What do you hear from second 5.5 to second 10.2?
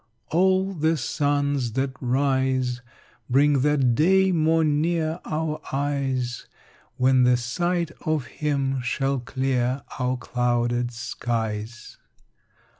eyes When the sight of him shall clear our